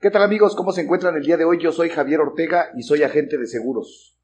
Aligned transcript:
¿Qué 0.00 0.10
tal 0.10 0.22
amigos? 0.22 0.56
¿Cómo 0.56 0.72
se 0.72 0.80
encuentran 0.80 1.14
el 1.14 1.24
día 1.24 1.36
de 1.36 1.44
hoy? 1.44 1.58
Yo 1.60 1.72
soy 1.72 1.90
Javier 1.90 2.20
Ortega 2.20 2.70
y 2.74 2.84
soy 2.84 3.02
agente 3.02 3.36
de 3.36 3.46
seguros. 3.46 4.18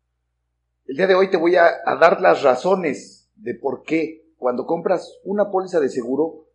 El 0.86 0.96
día 0.96 1.06
de 1.06 1.14
hoy 1.14 1.28
te 1.28 1.36
voy 1.36 1.56
a, 1.56 1.70
dar 2.00 2.22
las 2.22 2.42
razones 2.42 3.28
de 3.34 3.52
por 3.56 3.82
qué 3.82 4.24
cuando 4.38 4.64
compras 4.64 5.20
una 5.24 5.50
póliza 5.50 5.78
de 5.78 5.90
seguro 5.90 6.46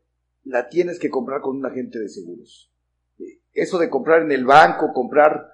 la 0.43 0.69
tienes 0.69 0.97
que 0.97 1.11
comprar 1.11 1.41
con 1.41 1.55
un 1.55 1.63
agente 1.67 1.99
de 1.99 2.09
seguros. 2.09 2.73
Eso 3.53 3.77
de 3.77 3.91
comprar 3.91 4.23
en 4.23 4.31
el 4.31 4.43
banco, 4.43 4.91
comprar 4.91 5.53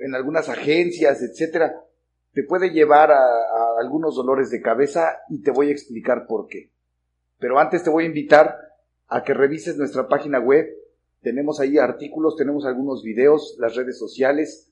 en 0.00 0.14
algunas 0.14 0.50
agencias, 0.50 1.22
etcétera, 1.22 1.74
te 2.34 2.42
puede 2.42 2.68
llevar 2.68 3.12
a, 3.12 3.18
algunos 3.80 4.14
dolores 4.14 4.50
de 4.50 4.60
cabeza 4.60 5.20
y 5.30 5.40
te 5.40 5.52
voy 5.52 5.70
a 5.70 5.72
explicar 5.72 6.26
por 6.26 6.48
qué. 6.48 6.70
Pero 7.38 7.58
antes 7.58 7.82
te 7.82 7.88
voy 7.88 8.04
a 8.04 8.08
invitar 8.08 8.58
a 9.08 9.24
que 9.24 9.32
revises 9.32 9.78
nuestra 9.78 10.06
página 10.06 10.38
web 10.38 10.66
tenemos 11.26 11.58
ahí 11.58 11.76
artículos, 11.76 12.36
tenemos 12.36 12.66
algunos 12.66 13.02
videos, 13.02 13.56
las 13.58 13.74
redes 13.74 13.98
sociales, 13.98 14.70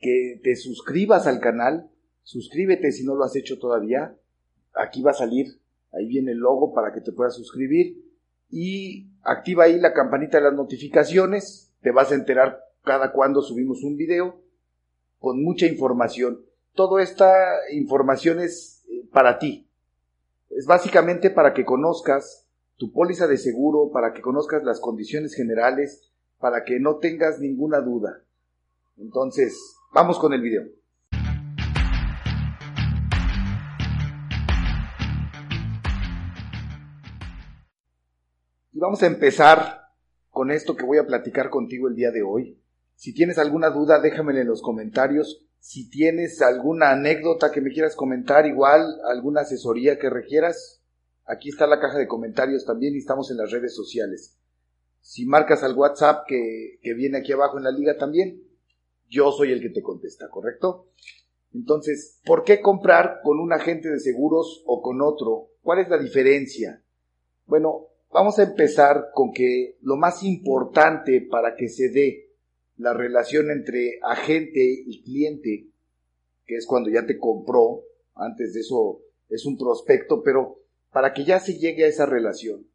que 0.00 0.40
te 0.42 0.56
suscribas 0.56 1.26
al 1.26 1.40
canal, 1.40 1.90
suscríbete 2.22 2.90
si 2.90 3.04
no 3.04 3.14
lo 3.14 3.22
has 3.22 3.36
hecho 3.36 3.58
todavía, 3.58 4.16
aquí 4.72 5.02
va 5.02 5.10
a 5.10 5.14
salir, 5.14 5.60
ahí 5.92 6.06
viene 6.06 6.32
el 6.32 6.38
logo 6.38 6.72
para 6.72 6.94
que 6.94 7.02
te 7.02 7.12
puedas 7.12 7.34
suscribir 7.34 8.02
y 8.48 9.10
activa 9.24 9.64
ahí 9.64 9.78
la 9.78 9.92
campanita 9.92 10.38
de 10.38 10.44
las 10.44 10.54
notificaciones, 10.54 11.70
te 11.82 11.90
vas 11.90 12.12
a 12.12 12.14
enterar 12.14 12.64
cada 12.82 13.12
cuando 13.12 13.42
subimos 13.42 13.82
un 13.82 13.98
video 13.98 14.40
con 15.18 15.44
mucha 15.44 15.66
información. 15.66 16.46
Toda 16.72 17.02
esta 17.02 17.30
información 17.72 18.40
es 18.40 18.86
eh, 18.88 19.06
para 19.12 19.38
ti. 19.38 19.68
Es 20.48 20.64
básicamente 20.64 21.28
para 21.28 21.52
que 21.52 21.66
conozcas 21.66 22.43
tu 22.76 22.92
póliza 22.92 23.26
de 23.26 23.38
seguro 23.38 23.90
para 23.92 24.12
que 24.12 24.20
conozcas 24.20 24.64
las 24.64 24.80
condiciones 24.80 25.34
generales, 25.34 26.12
para 26.38 26.64
que 26.64 26.80
no 26.80 26.96
tengas 26.96 27.38
ninguna 27.38 27.80
duda. 27.80 28.24
Entonces, 28.96 29.76
vamos 29.92 30.18
con 30.18 30.32
el 30.32 30.40
video. 30.40 30.64
Y 38.72 38.80
vamos 38.80 39.02
a 39.04 39.06
empezar 39.06 39.84
con 40.30 40.50
esto 40.50 40.74
que 40.74 40.84
voy 40.84 40.98
a 40.98 41.06
platicar 41.06 41.48
contigo 41.48 41.86
el 41.86 41.94
día 41.94 42.10
de 42.10 42.24
hoy. 42.24 42.60
Si 42.96 43.14
tienes 43.14 43.38
alguna 43.38 43.70
duda, 43.70 44.00
déjamela 44.00 44.40
en 44.40 44.48
los 44.48 44.62
comentarios. 44.62 45.46
Si 45.60 45.88
tienes 45.88 46.42
alguna 46.42 46.90
anécdota 46.90 47.52
que 47.52 47.60
me 47.60 47.70
quieras 47.70 47.94
comentar, 47.94 48.46
igual 48.46 49.00
alguna 49.08 49.42
asesoría 49.42 49.98
que 49.98 50.10
requieras, 50.10 50.83
Aquí 51.26 51.48
está 51.48 51.66
la 51.66 51.80
caja 51.80 51.98
de 51.98 52.06
comentarios 52.06 52.64
también 52.66 52.94
y 52.94 52.98
estamos 52.98 53.30
en 53.30 53.38
las 53.38 53.50
redes 53.50 53.74
sociales. 53.74 54.36
Si 55.00 55.24
marcas 55.24 55.62
al 55.62 55.76
WhatsApp 55.76 56.26
que, 56.26 56.78
viene 56.96 57.18
aquí 57.18 57.32
abajo 57.32 57.58
en 57.58 57.64
la 57.64 57.70
liga 57.70 57.96
también, 57.96 58.42
yo 59.08 59.32
soy 59.32 59.52
el 59.52 59.60
que 59.60 59.70
te 59.70 59.82
contesta, 59.82 60.28
¿correcto? 60.28 60.88
Entonces, 61.52 62.20
¿por 62.24 62.42
qué 62.42 62.60
comprar 62.60 63.20
con 63.22 63.38
un 63.38 63.52
agente 63.52 63.88
de 63.88 64.00
seguros 64.00 64.62
o 64.66 64.82
con 64.82 65.00
otro? 65.00 65.50
¿Cuál 65.62 65.80
es 65.80 65.88
la 65.88 65.98
diferencia? 65.98 66.82
Bueno, 67.46 67.88
vamos 68.10 68.38
a 68.38 68.44
empezar 68.44 69.10
con 69.12 69.32
que 69.32 69.78
lo 69.82 69.96
más 69.96 70.22
importante 70.22 71.26
para 71.30 71.54
que 71.54 71.68
se 71.68 71.90
dé 71.90 72.30
la 72.76 72.92
relación 72.92 73.50
entre 73.50 73.98
agente 74.02 74.60
y 74.62 75.02
cliente, 75.02 75.68
que 76.44 76.56
es 76.56 76.66
cuando 76.66 76.90
ya 76.90 77.06
te 77.06 77.18
compró, 77.18 77.82
antes 78.14 78.52
de 78.52 78.60
eso 78.60 79.00
es 79.28 79.46
un 79.46 79.56
prospecto, 79.56 80.22
pero 80.22 80.63
para 80.94 81.12
que 81.12 81.24
ya 81.24 81.40
se 81.40 81.58
llegue 81.58 81.84
a 81.84 81.88
esa 81.88 82.06
relación, 82.06 82.68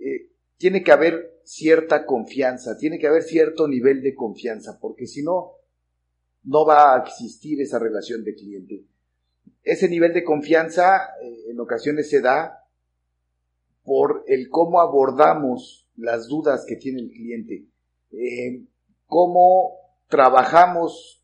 eh, 0.00 0.26
tiene 0.56 0.82
que 0.82 0.90
haber 0.90 1.38
cierta 1.44 2.04
confianza, 2.04 2.76
tiene 2.76 2.98
que 2.98 3.06
haber 3.06 3.22
cierto 3.22 3.68
nivel 3.68 4.02
de 4.02 4.12
confianza, 4.12 4.76
porque 4.80 5.06
si 5.06 5.22
no, 5.22 5.52
no 6.42 6.66
va 6.66 6.96
a 6.96 7.04
existir 7.04 7.60
esa 7.60 7.78
relación 7.78 8.24
de 8.24 8.34
cliente. 8.34 8.84
Ese 9.62 9.88
nivel 9.88 10.12
de 10.12 10.24
confianza 10.24 10.96
eh, 11.22 11.50
en 11.52 11.60
ocasiones 11.60 12.10
se 12.10 12.20
da 12.20 12.66
por 13.84 14.24
el 14.26 14.48
cómo 14.48 14.80
abordamos 14.80 15.88
las 15.96 16.26
dudas 16.26 16.64
que 16.66 16.74
tiene 16.74 17.02
el 17.02 17.10
cliente, 17.12 17.66
eh, 18.10 18.64
cómo 19.06 19.76
trabajamos 20.08 21.20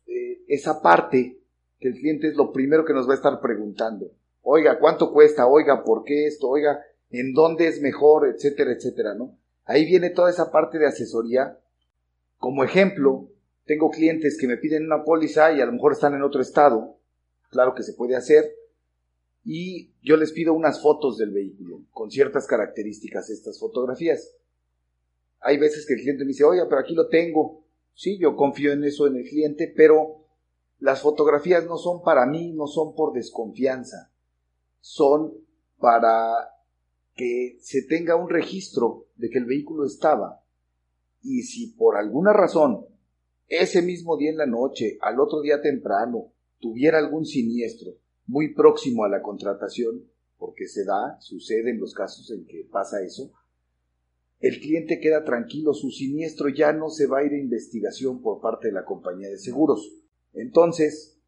esa 0.47 0.81
parte 0.81 1.39
que 1.79 1.87
el 1.89 1.95
cliente 1.95 2.27
es 2.27 2.35
lo 2.35 2.51
primero 2.51 2.83
que 2.85 2.93
nos 2.93 3.07
va 3.07 3.13
a 3.13 3.15
estar 3.15 3.39
preguntando 3.39 4.11
oiga, 4.43 4.79
¿cuánto 4.79 5.11
cuesta? 5.11 5.47
Oiga, 5.47 5.83
¿por 5.83 6.03
qué 6.03 6.27
esto? 6.27 6.49
Oiga, 6.49 6.83
¿en 7.09 7.33
dónde 7.33 7.67
es 7.67 7.81
mejor? 7.81 8.27
Etcétera, 8.27 8.71
etcétera, 8.71 9.13
¿no? 9.13 9.37
Ahí 9.65 9.85
viene 9.85 10.09
toda 10.09 10.29
esa 10.29 10.51
parte 10.51 10.79
de 10.79 10.87
asesoría. 10.87 11.59
Como 12.37 12.63
ejemplo, 12.63 13.29
tengo 13.65 13.91
clientes 13.91 14.37
que 14.39 14.47
me 14.47 14.57
piden 14.57 14.85
una 14.85 15.03
póliza 15.03 15.53
y 15.53 15.61
a 15.61 15.65
lo 15.65 15.71
mejor 15.71 15.93
están 15.93 16.15
en 16.15 16.23
otro 16.23 16.41
estado. 16.41 16.97
Claro 17.49 17.75
que 17.75 17.83
se 17.83 17.93
puede 17.93 18.15
hacer. 18.15 18.55
Y 19.43 19.91
yo 20.03 20.17
les 20.17 20.31
pido 20.31 20.53
unas 20.53 20.81
fotos 20.81 21.17
del 21.17 21.31
vehículo 21.31 21.81
con 21.91 22.11
ciertas 22.11 22.47
características, 22.47 23.29
estas 23.29 23.59
fotografías. 23.59 24.35
Hay 25.39 25.57
veces 25.57 25.85
que 25.85 25.93
el 25.93 26.01
cliente 26.01 26.23
me 26.23 26.29
dice, 26.29 26.43
oiga, 26.43 26.67
pero 26.67 26.81
aquí 26.81 26.93
lo 26.93 27.07
tengo. 27.07 27.63
Sí, 27.93 28.17
yo 28.19 28.35
confío 28.35 28.71
en 28.71 28.83
eso 28.83 29.07
en 29.07 29.17
el 29.17 29.27
cliente, 29.27 29.71
pero 29.75 30.25
las 30.79 31.01
fotografías 31.01 31.65
no 31.65 31.77
son 31.77 32.03
para 32.03 32.25
mí, 32.25 32.53
no 32.53 32.67
son 32.67 32.95
por 32.95 33.13
desconfianza 33.13 34.10
son 34.81 35.33
para 35.79 36.33
que 37.15 37.57
se 37.61 37.83
tenga 37.83 38.15
un 38.15 38.29
registro 38.29 39.07
de 39.15 39.29
que 39.29 39.37
el 39.37 39.45
vehículo 39.45 39.85
estaba 39.85 40.43
y 41.21 41.43
si 41.43 41.67
por 41.67 41.97
alguna 41.97 42.33
razón 42.33 42.85
ese 43.47 43.81
mismo 43.81 44.17
día 44.17 44.29
en 44.29 44.37
la 44.37 44.45
noche, 44.45 44.97
al 45.01 45.19
otro 45.19 45.41
día 45.41 45.61
temprano, 45.61 46.31
tuviera 46.59 46.99
algún 46.99 47.25
siniestro 47.25 47.91
muy 48.25 48.53
próximo 48.53 49.03
a 49.03 49.09
la 49.09 49.21
contratación, 49.21 50.05
porque 50.37 50.67
se 50.67 50.85
da, 50.85 51.19
sucede 51.19 51.71
en 51.71 51.79
los 51.79 51.93
casos 51.93 52.31
en 52.31 52.45
que 52.45 52.65
pasa 52.71 53.03
eso, 53.03 53.33
el 54.39 54.61
cliente 54.61 55.01
queda 55.01 55.25
tranquilo, 55.25 55.73
su 55.73 55.91
siniestro 55.91 56.47
ya 56.47 56.71
no 56.71 56.89
se 56.89 57.07
va 57.07 57.19
a 57.19 57.23
ir 57.25 57.33
a 57.33 57.37
investigación 57.37 58.21
por 58.21 58.39
parte 58.39 58.69
de 58.69 58.73
la 58.73 58.85
compañía 58.85 59.27
de 59.27 59.37
seguros. 59.37 59.97
Entonces, 60.33 61.19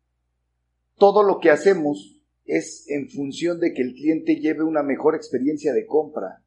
todo 0.97 1.24
lo 1.24 1.40
que 1.42 1.52
hacemos 1.52 2.22
es 2.46 2.86
en 2.90 3.09
función 3.09 3.59
de 3.59 3.74
que 3.74 3.81
el 3.81 3.94
cliente 3.94 4.36
lleve 4.36 4.64
una 4.64 4.84
mejor 4.84 5.16
experiencia 5.16 5.74
de 5.74 5.86
compra, 5.86 6.44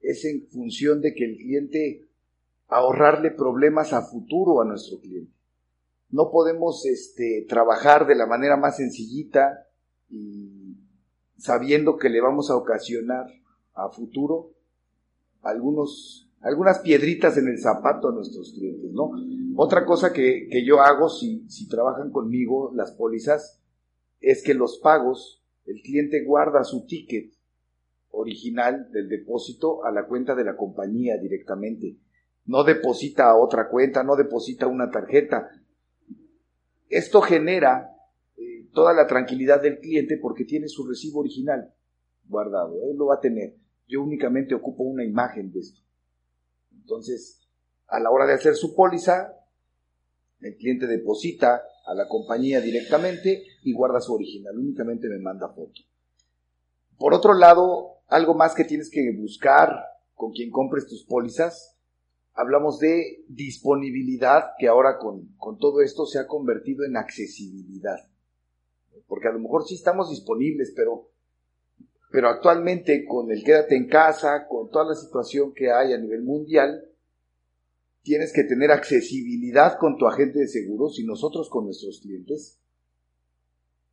es 0.00 0.24
en 0.24 0.46
función 0.48 1.00
de 1.00 1.14
que 1.14 1.24
el 1.24 1.36
cliente 1.36 2.08
ahorrarle 2.68 3.30
problemas 3.30 3.92
a 3.92 4.02
futuro 4.02 4.60
a 4.60 4.64
nuestro 4.64 4.98
cliente. 5.00 5.32
No 6.10 6.30
podemos 6.30 6.84
este, 6.86 7.44
trabajar 7.48 8.06
de 8.06 8.14
la 8.14 8.26
manera 8.26 8.56
más 8.56 8.76
sencillita 8.76 9.66
y 10.10 10.76
sabiendo 11.38 11.96
que 11.96 12.08
le 12.08 12.20
vamos 12.20 12.50
a 12.50 12.56
ocasionar 12.56 13.26
a 13.74 13.88
futuro 13.88 14.52
algunos, 15.42 16.30
algunas 16.40 16.80
piedritas 16.80 17.36
en 17.38 17.48
el 17.48 17.58
zapato 17.58 18.08
a 18.08 18.12
nuestros 18.12 18.52
clientes, 18.52 18.92
¿no? 18.92 19.10
Otra 19.56 19.84
cosa 19.84 20.12
que, 20.12 20.48
que 20.50 20.64
yo 20.64 20.80
hago 20.80 21.08
si, 21.08 21.44
si 21.48 21.68
trabajan 21.68 22.10
conmigo 22.10 22.72
las 22.74 22.92
pólizas 22.92 23.61
es 24.22 24.42
que 24.42 24.54
los 24.54 24.78
pagos, 24.78 25.42
el 25.66 25.82
cliente 25.82 26.24
guarda 26.24 26.64
su 26.64 26.86
ticket 26.86 27.34
original 28.12 28.90
del 28.92 29.08
depósito 29.08 29.84
a 29.84 29.90
la 29.90 30.06
cuenta 30.06 30.34
de 30.34 30.44
la 30.44 30.56
compañía 30.56 31.18
directamente. 31.18 31.96
No 32.46 32.64
deposita 32.64 33.30
a 33.30 33.36
otra 33.36 33.68
cuenta, 33.68 34.02
no 34.02 34.16
deposita 34.16 34.66
una 34.66 34.90
tarjeta. 34.90 35.50
Esto 36.88 37.20
genera 37.20 37.96
eh, 38.36 38.68
toda 38.72 38.92
la 38.92 39.06
tranquilidad 39.06 39.60
del 39.60 39.78
cliente 39.80 40.18
porque 40.18 40.44
tiene 40.44 40.68
su 40.68 40.86
recibo 40.86 41.20
original 41.20 41.72
guardado. 42.26 42.74
Él 42.90 42.96
lo 42.96 43.06
va 43.06 43.16
a 43.16 43.20
tener. 43.20 43.56
Yo 43.88 44.02
únicamente 44.02 44.54
ocupo 44.54 44.84
una 44.84 45.04
imagen 45.04 45.52
de 45.52 45.60
esto. 45.60 45.80
Entonces, 46.72 47.40
a 47.88 47.98
la 48.00 48.10
hora 48.10 48.26
de 48.26 48.34
hacer 48.34 48.54
su 48.54 48.74
póliza, 48.74 49.36
el 50.40 50.56
cliente 50.56 50.86
deposita 50.86 51.62
a 51.84 51.94
la 51.94 52.08
compañía 52.08 52.60
directamente 52.60 53.44
y 53.62 53.72
guarda 53.72 54.00
su 54.00 54.14
original, 54.14 54.56
únicamente 54.56 55.08
me 55.08 55.18
manda 55.18 55.48
foto. 55.48 55.80
Por 56.98 57.14
otro 57.14 57.34
lado, 57.34 57.98
algo 58.08 58.34
más 58.34 58.54
que 58.54 58.64
tienes 58.64 58.90
que 58.90 59.00
buscar 59.16 59.70
con 60.14 60.32
quien 60.32 60.50
compres 60.50 60.86
tus 60.86 61.04
pólizas, 61.04 61.76
hablamos 62.34 62.78
de 62.78 63.24
disponibilidad, 63.28 64.52
que 64.58 64.68
ahora 64.68 64.98
con, 64.98 65.34
con 65.36 65.58
todo 65.58 65.80
esto 65.80 66.06
se 66.06 66.18
ha 66.18 66.26
convertido 66.26 66.84
en 66.84 66.96
accesibilidad. 66.96 67.98
Porque 69.06 69.28
a 69.28 69.32
lo 69.32 69.40
mejor 69.40 69.64
sí 69.64 69.74
estamos 69.74 70.10
disponibles, 70.10 70.72
pero, 70.76 71.10
pero 72.10 72.28
actualmente 72.28 73.04
con 73.04 73.30
el 73.30 73.42
quédate 73.42 73.76
en 73.76 73.88
casa, 73.88 74.46
con 74.48 74.70
toda 74.70 74.86
la 74.86 74.94
situación 74.94 75.52
que 75.54 75.70
hay 75.70 75.92
a 75.92 75.98
nivel 75.98 76.22
mundial, 76.22 76.91
tienes 78.02 78.32
que 78.32 78.44
tener 78.44 78.70
accesibilidad 78.70 79.78
con 79.78 79.96
tu 79.96 80.06
agente 80.06 80.40
de 80.40 80.48
seguros 80.48 80.98
y 80.98 81.04
nosotros 81.04 81.48
con 81.48 81.64
nuestros 81.64 82.00
clientes. 82.00 82.58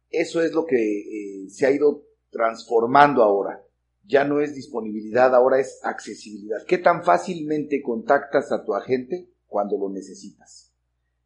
Eso 0.09 0.41
es 0.41 0.51
lo 0.53 0.65
que 0.65 0.75
eh, 0.75 1.49
se 1.49 1.65
ha 1.65 1.71
ido 1.71 2.03
transformando 2.31 3.23
ahora. 3.23 3.63
Ya 4.05 4.23
no 4.23 4.41
es 4.41 4.55
disponibilidad, 4.55 5.35
ahora 5.35 5.59
es 5.59 5.79
accesibilidad. 5.83 6.65
¿Qué 6.67 6.79
tan 6.79 7.03
fácilmente 7.03 7.81
contactas 7.83 8.51
a 8.51 8.65
tu 8.65 8.73
agente 8.73 9.29
cuando 9.45 9.77
lo 9.77 9.89
necesitas? 9.89 10.73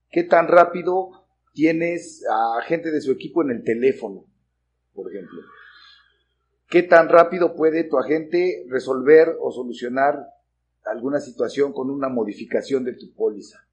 ¿Qué 0.10 0.24
tan 0.24 0.48
rápido 0.48 1.26
tienes 1.54 2.24
a 2.30 2.62
gente 2.64 2.92
de 2.92 3.00
su 3.00 3.12
equipo 3.12 3.42
en 3.42 3.52
el 3.52 3.64
teléfono, 3.64 4.26
por 4.94 5.10
ejemplo? 5.10 5.40
¿Qué 6.68 6.84
tan 6.84 7.08
rápido 7.08 7.56
puede 7.56 7.86
tu 7.86 7.98
agente 7.98 8.66
resolver 8.68 9.38
o 9.40 9.52
solucionar 9.52 10.28
alguna 10.94 11.20
situación 11.20 11.74
con 11.74 11.90
una 11.90 12.08
modificación 12.08 12.84
de 12.84 12.94
tu 12.94 13.14
póliza? 13.14 13.68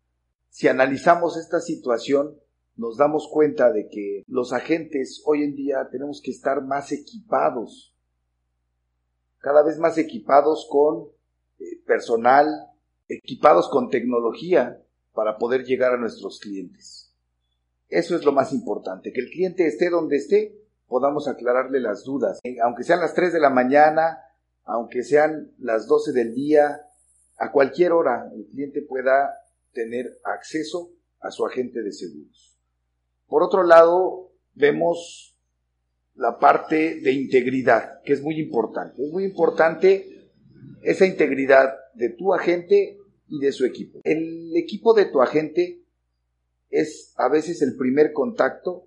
Si 0.48 0.66
analizamos 0.66 1.36
esta 1.36 1.60
situación, 1.60 2.36
nos 2.76 2.96
damos 2.96 3.28
cuenta 3.28 3.70
de 3.72 3.88
que 3.88 4.24
los 4.26 4.52
agentes 4.52 5.22
hoy 5.24 5.44
en 5.44 5.54
día 5.54 5.88
tenemos 5.90 6.20
que 6.22 6.30
estar 6.30 6.62
más 6.62 6.92
equipados, 6.92 7.94
cada 9.38 9.62
vez 9.62 9.78
más 9.78 9.98
equipados 9.98 10.66
con 10.68 11.08
eh, 11.58 11.80
personal, 11.86 12.46
equipados 13.08 13.68
con 13.68 13.90
tecnología 13.90 14.82
para 15.12 15.38
poder 15.38 15.64
llegar 15.64 15.92
a 15.92 15.98
nuestros 15.98 16.40
clientes. 16.40 17.14
Eso 17.88 18.16
es 18.16 18.24
lo 18.24 18.32
más 18.32 18.52
importante, 18.52 19.12
que 19.12 19.20
el 19.20 19.30
cliente 19.30 19.66
esté 19.66 19.90
donde 19.90 20.16
esté, 20.16 20.56
podamos 20.86 21.28
aclararle 21.28 21.80
las 21.80 22.04
dudas. 22.04 22.40
Eh, 22.42 22.56
aunque 22.62 22.82
sean 22.82 23.00
las 23.00 23.14
3 23.14 23.32
de 23.32 23.40
la 23.40 23.50
mañana, 23.50 24.18
aunque 24.64 25.02
sean 25.02 25.52
las 25.58 25.86
12 25.86 26.12
del 26.12 26.34
día, 26.34 26.80
a 27.40 27.50
cualquier 27.50 27.92
hora 27.92 28.30
el 28.34 28.46
cliente 28.46 28.82
pueda 28.82 29.34
tener 29.72 30.20
acceso 30.24 30.92
a 31.20 31.30
su 31.30 31.46
agente 31.46 31.82
de 31.82 31.90
seguros. 31.90 32.58
Por 33.26 33.42
otro 33.42 33.62
lado, 33.62 34.32
vemos 34.54 35.38
la 36.14 36.38
parte 36.38 37.00
de 37.00 37.12
integridad, 37.12 38.02
que 38.04 38.12
es 38.12 38.22
muy 38.22 38.38
importante. 38.38 39.02
Es 39.02 39.10
muy 39.10 39.24
importante 39.24 40.30
esa 40.82 41.06
integridad 41.06 41.72
de 41.94 42.10
tu 42.10 42.34
agente 42.34 42.98
y 43.26 43.38
de 43.40 43.52
su 43.52 43.64
equipo. 43.64 44.00
El 44.04 44.54
equipo 44.56 44.92
de 44.92 45.06
tu 45.06 45.22
agente 45.22 45.82
es 46.68 47.14
a 47.16 47.30
veces 47.30 47.62
el 47.62 47.74
primer 47.74 48.12
contacto 48.12 48.86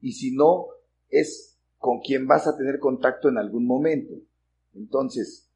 y 0.00 0.12
si 0.12 0.34
no, 0.34 0.66
es 1.08 1.56
con 1.76 2.00
quien 2.00 2.26
vas 2.26 2.48
a 2.48 2.56
tener 2.56 2.80
contacto 2.80 3.28
en 3.28 3.38
algún 3.38 3.64
momento. 3.64 4.14
Entonces, 4.74 5.47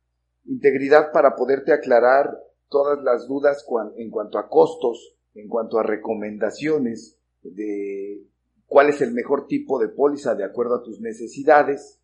integridad 0.44 1.12
para 1.12 1.36
poderte 1.36 1.72
aclarar 1.72 2.38
todas 2.68 3.02
las 3.02 3.28
dudas 3.28 3.64
en 3.96 4.10
cuanto 4.10 4.38
a 4.38 4.48
costos, 4.48 5.16
en 5.34 5.48
cuanto 5.48 5.78
a 5.78 5.82
recomendaciones, 5.82 7.18
de 7.42 8.24
cuál 8.66 8.88
es 8.88 9.00
el 9.02 9.12
mejor 9.12 9.46
tipo 9.46 9.78
de 9.78 9.88
póliza 9.88 10.34
de 10.34 10.44
acuerdo 10.44 10.76
a 10.76 10.82
tus 10.82 11.00
necesidades, 11.00 12.00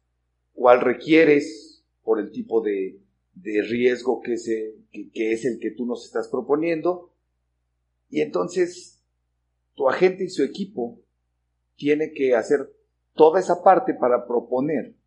cuál 0.52 0.80
requieres 0.80 1.82
por 2.02 2.20
el 2.20 2.30
tipo 2.30 2.60
de, 2.60 3.00
riesgo 3.34 4.20
que, 4.20 4.34
que 5.12 5.32
es 5.32 5.44
el 5.44 5.58
que 5.60 5.70
tú 5.70 5.86
nos 5.86 6.04
estás 6.04 6.28
proponiendo. 6.28 7.12
Y 8.10 8.20
entonces 8.20 9.02
tu 9.74 9.88
agente 9.88 10.24
y 10.24 10.28
su 10.28 10.42
equipo 10.42 10.98
tiene 11.76 12.12
que 12.12 12.34
hacer 12.34 12.72
toda 13.14 13.40
esa 13.40 13.62
parte 13.62 13.94
para 13.94 14.26
proponer 14.26 14.97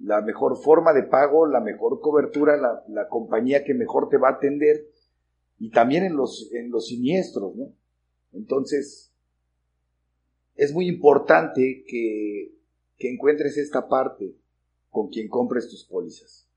la 0.00 0.20
mejor 0.20 0.56
forma 0.56 0.92
de 0.92 1.02
pago, 1.04 1.46
la 1.46 1.60
mejor 1.60 2.00
cobertura, 2.00 2.56
la, 2.56 2.84
la, 2.88 3.08
compañía 3.08 3.64
que 3.64 3.74
mejor 3.74 4.08
te 4.08 4.16
va 4.16 4.28
a 4.28 4.32
atender 4.32 4.86
y 5.58 5.70
también 5.70 6.04
en 6.04 6.16
los, 6.16 6.50
en 6.52 6.70
los 6.70 6.86
siniestros, 6.86 7.56
¿no? 7.56 7.72
Entonces, 8.32 9.12
es 10.58 10.72
muy 10.72 10.88
importante 10.88 11.84
que, 11.86 12.56
encuentres 13.00 13.56
esta 13.56 13.88
parte 13.88 14.34
con 14.90 15.08
quien 15.08 15.28
compres 15.28 15.68
tus 15.68 15.84
pólizas. 15.84 16.48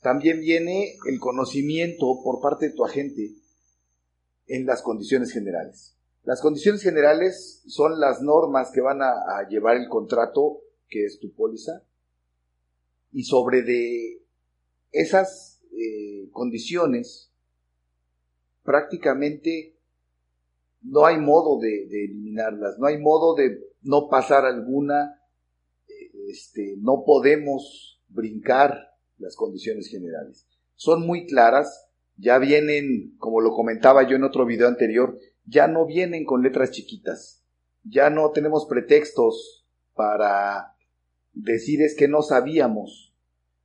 También 0.00 0.40
viene 0.40 0.96
el 1.06 1.20
conocimiento 1.20 2.18
por 2.24 2.40
parte 2.40 2.70
de 2.70 2.74
tu 2.74 2.84
agente 2.84 3.34
en 4.46 4.64
las 4.64 4.80
condiciones 4.80 5.32
generales. 5.32 5.94
Las 6.24 6.40
condiciones 6.40 6.82
generales 6.82 7.62
son 7.66 8.00
las 8.00 8.22
normas 8.22 8.70
que 8.72 8.80
van 8.80 9.02
a, 9.02 9.12
llevar 9.50 9.76
el 9.76 9.88
contrato 9.88 10.62
que 10.88 11.04
es 11.04 11.18
tu 11.20 11.32
póliza 11.34 11.82
y 13.16 13.22
sobre 13.24 13.62
de 13.62 14.20
esas 14.92 15.62
eh, 15.72 16.28
condiciones 16.32 17.32
prácticamente 18.62 19.74
no 20.82 21.06
hay 21.06 21.16
modo 21.16 21.58
de, 21.58 21.86
eliminarlas, 22.04 22.78
no 22.78 22.86
hay 22.86 22.98
modo 22.98 23.34
de 23.34 23.58
no 23.80 24.10
pasar 24.10 24.44
alguna, 24.44 25.18
eh, 25.88 26.10
este, 26.28 26.74
no 26.76 27.04
podemos 27.06 28.02
brincar 28.08 28.92
las 29.16 29.34
condiciones 29.34 29.88
generales. 29.88 30.46
Son 30.74 31.06
muy 31.06 31.26
claras, 31.26 31.88
ya 32.18 32.36
vienen, 32.36 33.16
como 33.16 33.40
lo 33.40 33.52
comentaba 33.52 34.06
yo 34.06 34.16
en 34.16 34.24
otro 34.24 34.44
video 34.44 34.68
anterior, 34.68 35.18
ya 35.46 35.68
no 35.68 35.86
vienen 35.86 36.26
con 36.26 36.42
letras 36.42 36.70
chiquitas, 36.70 37.42
ya 37.82 38.10
no 38.10 38.30
tenemos 38.32 38.66
pretextos 38.66 39.66
para 39.94 40.76
decir 41.36 41.82
es 41.82 41.94
que 41.94 42.08
no 42.08 42.22
sabíamos. 42.22 43.05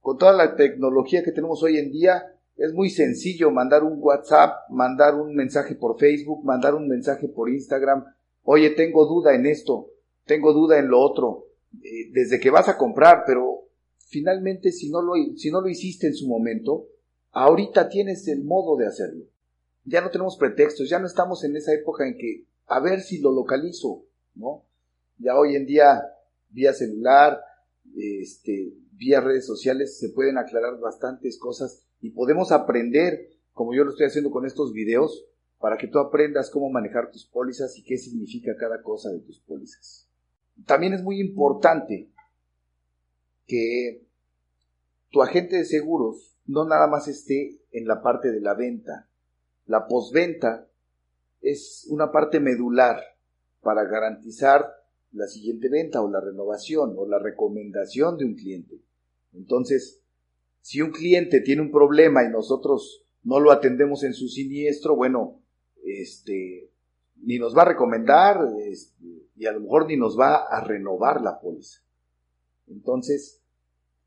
Con 0.02 0.18
toda 0.18 0.34
la 0.34 0.56
tecnología 0.56 1.24
que 1.24 1.32
tenemos 1.32 1.62
hoy 1.62 1.78
en 1.78 1.92
día, 1.92 2.36
es 2.58 2.74
muy 2.74 2.90
sencillo 2.90 3.52
mandar 3.52 3.84
un 3.84 3.98
WhatsApp, 4.00 4.70
mandar 4.70 5.16
un 5.16 5.36
mensaje 5.36 5.76
por 5.76 5.98
Facebook, 6.00 6.44
mandar 6.44 6.76
un 6.76 6.88
mensaje 6.88 7.28
por 7.28 7.50
Instagram. 7.50 8.06
Oye, 8.44 8.72
tengo 8.72 9.06
duda 9.06 9.36
en 9.36 9.46
esto, 9.46 9.92
tengo 10.26 10.54
duda 10.54 10.80
en 10.80 10.90
lo 10.90 11.00
otro, 11.00 11.46
eh, 11.84 12.10
desde 12.12 12.40
que 12.40 12.50
vas 12.50 12.68
a 12.68 12.78
comprar, 12.78 13.24
pero 13.26 13.68
finalmente 14.08 14.72
si 14.72 14.90
no, 14.90 15.02
lo, 15.02 15.14
si 15.36 15.52
no 15.52 15.62
lo 15.62 15.70
hiciste 15.70 16.08
en 16.08 16.16
su 16.16 16.28
momento, 16.28 16.88
ahorita 17.32 17.88
tienes 17.88 18.28
el 18.28 18.44
modo 18.44 18.76
de 18.78 18.88
hacerlo. 18.88 19.26
Ya 19.84 20.02
no 20.02 20.10
tenemos 20.10 20.36
pretextos, 20.38 20.90
ya 20.90 21.00
no 21.00 21.08
estamos 21.08 21.44
en 21.44 21.56
esa 21.56 21.74
época 21.74 22.08
en 22.08 22.18
que 22.18 22.46
a 22.68 22.80
ver 22.80 23.02
si 23.02 23.20
lo 23.20 23.32
localizo, 23.32 24.06
¿no? 24.36 24.66
Ya 25.18 25.38
hoy 25.38 25.56
en 25.56 25.66
día, 25.66 26.02
vía 26.50 26.74
celular, 26.74 27.40
este, 27.96 28.74
vía 28.92 29.22
redes 29.22 29.46
sociales, 29.46 29.98
se 29.98 30.10
pueden 30.10 30.38
aclarar 30.38 30.80
bastantes 30.80 31.40
cosas 31.40 31.84
y 32.02 32.12
podemos 32.12 32.52
aprender, 32.52 33.30
como 33.54 33.74
yo 33.74 33.84
lo 33.84 33.92
estoy 33.92 34.08
haciendo 34.08 34.32
con 34.32 34.46
estos 34.46 34.74
videos, 34.74 35.26
para 35.60 35.78
que 35.78 35.88
tú 35.88 36.00
aprendas 36.00 36.50
cómo 36.50 36.70
manejar 36.70 37.12
tus 37.12 37.26
pólizas 37.26 37.78
y 37.78 37.84
qué 37.84 37.98
significa 37.98 38.56
cada 38.58 38.82
cosa 38.82 39.12
de 39.12 39.20
tus 39.20 39.40
pólizas. 39.40 40.10
También 40.66 40.94
es 40.94 41.04
muy 41.04 41.20
importante 41.20 42.10
que 43.48 44.04
tu 45.12 45.22
agente 45.22 45.58
de 45.58 45.66
seguros 45.66 46.38
no 46.46 46.66
nada 46.66 46.88
más 46.88 47.08
esté 47.08 47.60
en 47.72 47.86
la 47.86 48.02
parte 48.02 48.32
de 48.32 48.42
la 48.42 48.56
venta. 48.56 49.08
La 49.66 49.88
postventa 49.88 50.68
es 51.42 51.88
una 51.90 52.12
parte 52.12 52.40
medular 52.40 53.00
para 53.62 53.84
garantizar 53.84 54.81
la 55.12 55.28
siguiente 55.28 55.70
venta 55.70 56.02
o 56.02 56.10
la 56.10 56.22
renovación 56.22 56.94
o 56.98 57.06
la 57.06 57.20
recomendación 57.20 58.18
de 58.18 58.26
un 58.26 58.36
cliente. 58.36 58.82
Entonces, 59.34 60.02
si 60.62 60.82
un 60.82 60.92
cliente 60.92 61.42
tiene 61.42 61.62
un 61.62 61.72
problema 61.72 62.24
y 62.24 62.30
nosotros 62.30 63.06
no 63.24 63.40
lo 63.40 63.52
atendemos 63.52 64.04
en 64.04 64.14
su 64.14 64.28
siniestro, 64.28 64.96
bueno, 64.96 65.42
este, 65.84 66.72
ni 67.18 67.40
nos 67.40 67.56
va 67.56 67.64
a 67.64 67.70
recomendar 67.70 68.40
este, 68.66 69.06
y 69.36 69.46
a 69.46 69.52
lo 69.52 69.62
mejor 69.62 69.88
ni 69.88 69.98
nos 69.98 70.20
va 70.20 70.46
a 70.46 70.64
renovar 70.64 71.22
la 71.22 71.40
póliza. 71.40 71.82
Entonces, 72.68 73.42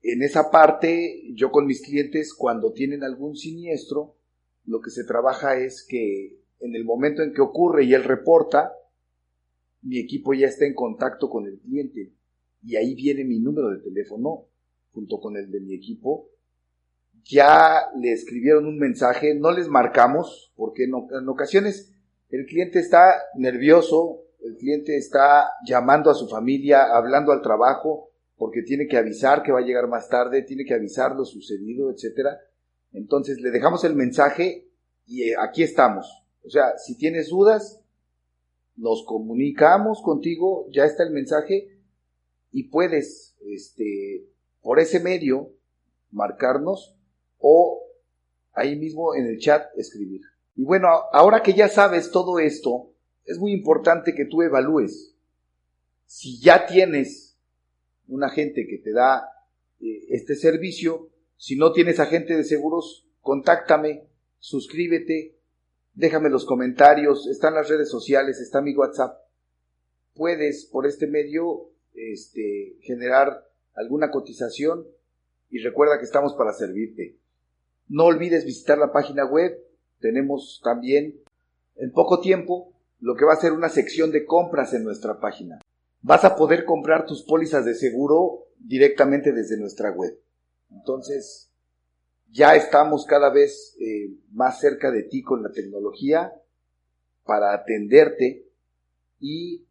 en 0.03 0.23
esa 0.23 0.51
parte, 0.51 1.23
yo 1.35 1.51
con 1.51 1.67
mis 1.67 1.83
clientes, 1.83 2.35
cuando 2.35 2.73
tienen 2.73 3.03
algún 3.03 3.37
siniestro, 3.37 4.17
lo 4.65 4.81
que 4.81 4.91
se 4.91 5.05
trabaja 5.05 5.59
es 5.59 5.85
que 5.87 6.39
en 6.61 6.75
el 6.75 6.85
momento 6.85 7.23
en 7.23 7.33
que 7.33 7.43
ocurre 7.43 7.85
y 7.85 7.95
él 7.95 8.05
reporta, 8.05 8.73
mi 9.85 9.99
equipo 9.99 10.35
ya 10.35 10.49
está 10.49 10.67
en 10.67 10.75
contacto 10.75 11.31
con 11.31 11.47
el 11.47 11.59
cliente 11.61 12.13
y 12.63 12.77
ahí 12.77 12.95
viene 12.95 13.25
mi 13.25 13.39
número 13.39 13.71
de 13.71 13.79
teléfono 13.79 14.47
junto 14.93 15.21
con 15.21 15.37
el 15.37 15.51
de 15.51 15.61
mi 15.61 15.75
equipo 15.75 16.29
ya 17.25 17.91
le 17.97 18.13
escribieron 18.13 18.67
un 18.67 18.79
mensaje, 18.79 19.35
no 19.35 19.51
les 19.51 19.69
marcamos, 19.69 20.53
porque 20.57 20.85
en, 20.85 20.95
ocasiones 21.29 21.93
el 22.31 22.47
cliente 22.47 22.79
está 22.79 23.15
nervioso, 23.37 24.23
el 24.45 24.57
cliente 24.57 24.97
está 24.97 25.51
llamando 25.67 26.11
a 26.11 26.15
su 26.15 26.29
familia, 26.29 26.95
hablando 26.95 27.33
al 27.33 27.41
trabajo, 27.41 28.11
porque 28.37 28.63
tiene 28.63 28.87
que 28.87 28.99
avisar 28.99 29.43
que 29.43 29.53
va 29.53 29.61
a 29.61 29.65
llegar 29.65 29.89
más 29.89 30.09
tarde, 30.09 30.43
tiene 30.43 30.65
que 30.65 30.75
avisar 30.75 31.15
lo 31.15 31.25
sucedido, 31.25 31.91
etcétera. 31.91 32.41
Entonces 32.93 33.41
le 33.41 33.51
dejamos 33.51 33.85
el 33.85 33.95
mensaje 33.95 34.69
y 35.07 35.31
eh, 35.31 35.35
aquí 35.41 35.63
estamos. 35.63 36.25
O 36.45 36.51
sea, 36.51 36.77
si 36.77 36.99
tienes 36.99 37.31
dudas, 37.31 37.81
nos 38.77 39.05
comunicamos 39.07 40.03
contigo, 40.03 40.67
ya 40.71 40.85
está 40.85 41.05
el 41.05 41.11
mensaje 41.11 41.79
y 42.51 42.65
puedes, 42.65 43.37
este, 43.41 44.27
por 44.63 44.81
ese 44.81 45.01
medio, 45.01 45.53
marcarnos 46.11 46.97
o 47.39 47.83
ahí 48.53 48.77
mismo 48.77 49.15
en 49.15 49.27
el 49.27 49.39
chat 49.39 49.67
escribir. 49.77 50.23
Y 50.57 50.65
bueno, 50.65 50.89
ahora 51.13 51.43
que 51.43 51.55
ya 51.55 51.69
sabes 51.69 52.11
todo 52.11 52.39
esto, 52.39 52.93
es 53.25 53.39
muy 53.39 53.53
importante 53.53 54.15
que 54.15 54.25
tú 54.25 54.43
evalúes. 54.43 55.17
Si 56.07 56.41
ya 56.41 56.67
tienes 56.67 57.37
un 58.07 58.23
agente 58.23 58.67
que 58.69 58.79
te 58.79 58.93
da 58.93 59.29
eh, 59.81 60.07
este 60.11 60.37
servicio, 60.37 61.11
si 61.37 61.57
no 61.57 61.73
tienes 61.73 61.99
agente 61.99 62.37
de 62.37 62.45
seguros, 62.45 63.09
contáctame, 63.21 64.07
suscríbete 64.39 65.39
déjame 65.95 66.31
los 66.31 66.45
comentarios, 66.45 67.27
están 67.27 67.55
las 67.55 67.69
redes 67.69 67.89
sociales, 67.89 68.41
está 68.41 68.61
mi 68.61 68.75
WhatsApp. 68.75 69.19
Puedes 70.15 70.67
por 70.67 70.87
este 70.87 71.07
medio 71.07 71.71
este, 71.95 72.77
generar 72.83 73.49
alguna 73.75 74.11
cotización 74.11 74.87
y 75.51 75.59
recuerda 75.59 75.99
que 75.99 76.05
estamos 76.05 76.35
para 76.35 76.53
servirte. 76.53 77.17
No 77.89 78.05
olvides 78.07 78.45
visitar 78.45 78.79
la 78.79 78.93
página 78.93 79.25
web. 79.25 79.59
Tenemos 80.01 80.61
también 80.65 81.21
en 81.77 81.93
poco 81.93 82.21
tiempo 82.21 82.73
lo 83.01 83.15
que 83.17 83.25
va 83.25 83.35
a 83.35 83.41
ser 83.41 83.53
una 83.53 83.69
sección 83.69 84.11
de 84.11 84.25
compras 84.25 84.73
en 84.75 84.85
nuestra 84.85 85.21
página. 85.21 85.59
Vas 86.01 86.25
a 86.25 86.37
poder 86.37 86.65
comprar 86.65 87.07
tus 87.07 87.23
pólizas 87.23 87.65
de 87.65 87.75
seguro 87.75 88.47
directamente 88.59 89.33
desde 89.33 89.59
nuestra 89.59 89.91
web. 89.91 90.19
Entonces, 90.71 91.51
ya 92.35 92.57
estamos 92.57 93.07
cada 93.07 93.31
vez 93.31 93.77
eh, 93.81 94.13
más 94.33 94.59
cerca 94.59 94.91
de 94.91 95.05
ti 95.05 95.23
con 95.23 95.43
la 95.43 95.53
tecnología 95.53 96.33
para 97.25 97.55
atenderte 97.55 98.51
y 99.21 99.65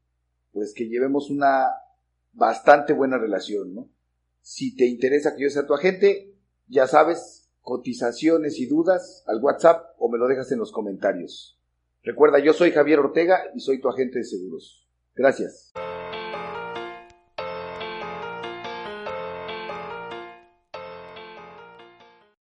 pues 0.53 0.74
que 0.74 0.88
llevemos 0.88 1.29
una 1.29 1.67
bastante 2.32 2.93
buena 2.93 3.17
relación, 3.17 3.75
¿no? 3.75 3.89
Si 4.41 4.75
te 4.75 4.86
interesa 4.86 5.36
que 5.36 5.43
yo 5.43 5.50
sea 5.50 5.67
tu 5.67 5.74
agente, 5.74 6.36
ya 6.67 6.88
sabes, 6.88 7.50
cotizaciones 7.62 8.58
y 8.60 8.65
dudas 8.65 9.24
al 9.27 9.43
WhatsApp 9.43 9.96
o 9.98 10.10
me 10.10 10.17
lo 10.17 10.27
dejas 10.27 10.51
en 10.53 10.60
los 10.60 10.72
comentarios. 10.72 11.60
Recuerda, 12.01 12.39
yo 12.39 12.53
soy 12.53 12.72
Javier 12.72 13.00
Ortega 13.00 13.43
y 13.53 13.60
soy 13.60 13.82
tu 13.82 13.89
agente 13.89 14.20
de 14.20 14.25
seguros. 14.25 14.88
Gracias. 15.15 15.74